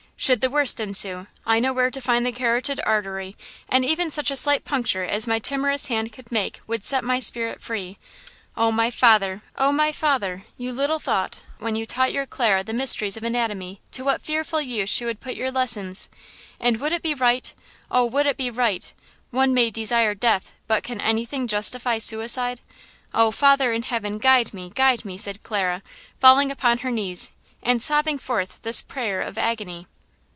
Should 0.21 0.41
the 0.41 0.51
worst 0.51 0.79
ensue, 0.79 1.25
I 1.47 1.59
know 1.59 1.73
where 1.73 1.89
to 1.89 1.99
find 1.99 2.27
the 2.27 2.31
carotid 2.31 2.79
artery, 2.85 3.35
and 3.67 3.83
even 3.83 4.11
such 4.11 4.29
a 4.29 4.35
slight 4.35 4.63
puncture 4.63 5.01
as 5.03 5.25
my 5.25 5.39
timorous 5.39 5.87
hand 5.87 6.13
could 6.13 6.31
make 6.31 6.61
would 6.67 6.83
set 6.83 7.03
my 7.03 7.17
spirit 7.17 7.59
free! 7.59 7.97
Oh, 8.55 8.71
my 8.71 8.91
father! 8.91 9.41
oh, 9.55 9.71
my 9.71 9.91
father! 9.91 10.45
you 10.59 10.73
little 10.73 10.99
thought 10.99 11.41
when 11.57 11.75
you 11.75 11.87
taught 11.87 12.13
your 12.13 12.27
Clara 12.27 12.63
the 12.63 12.71
mysteries 12.71 13.17
of 13.17 13.23
anatomy 13.23 13.81
to 13.93 14.03
what 14.03 14.17
a 14.17 14.19
fearful 14.19 14.61
use 14.61 14.89
she 14.91 15.05
would 15.05 15.21
put 15.21 15.33
your 15.33 15.49
lessons! 15.49 16.07
And 16.59 16.79
would 16.79 16.91
it 16.91 17.01
be 17.01 17.15
right? 17.15 17.51
Oh, 17.89 18.05
would 18.05 18.27
it 18.27 18.37
be 18.37 18.51
right? 18.51 18.93
One 19.31 19.55
may 19.55 19.71
desire 19.71 20.13
death, 20.13 20.55
but 20.67 20.83
can 20.83 21.01
anything 21.01 21.47
justify 21.47 21.97
suicide? 21.97 22.61
Oh, 23.11 23.31
Father 23.31 23.73
in 23.73 23.81
heaven, 23.81 24.19
guide 24.19 24.53
me! 24.53 24.71
guide 24.75 25.03
me!" 25.03 25.17
cried 25.17 25.41
Clara, 25.41 25.81
falling 26.19 26.51
upon 26.51 26.77
her 26.79 26.91
knees 26.91 27.31
and 27.63 27.81
sobbing 27.81 28.19
forth 28.19 28.61
this 28.61 28.83
prayer 28.83 29.19
of 29.19 29.35
agony. 29.39 29.87